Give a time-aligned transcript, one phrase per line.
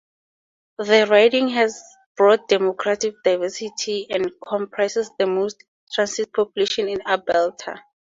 [0.79, 1.79] The riding has
[2.17, 7.79] broad demographic diversity, and comprises the most transient population in Alberta.